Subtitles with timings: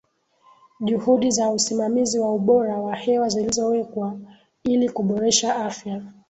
[0.79, 4.19] juhudi za usimamizi wa ubora wa hewa zilizowekwa
[4.63, 6.01] ili kuboresha afya